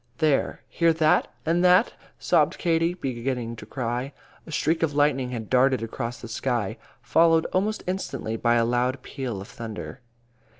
"There! 0.17 0.63
hear 0.67 0.93
that, 0.93 1.27
and 1.45 1.63
that!" 1.63 1.93
sobbed 2.17 2.57
Katie, 2.57 2.95
beginning 2.95 3.55
to 3.57 3.67
cry. 3.67 4.13
A 4.47 4.51
streak 4.51 4.81
of 4.81 4.95
lightning 4.95 5.29
had 5.29 5.47
darted 5.47 5.83
across 5.83 6.19
the 6.19 6.27
sky, 6.27 6.77
followed 7.03 7.45
almost 7.53 7.83
instantly 7.85 8.35
by 8.35 8.55
a 8.55 8.65
loud 8.65 9.03
peal 9.03 9.39
of 9.41 9.47
thunder. 9.47 10.01